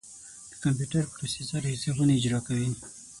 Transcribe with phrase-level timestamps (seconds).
[0.51, 2.69] د کمپیوټر پروسیسر حسابونه اجرا کوي.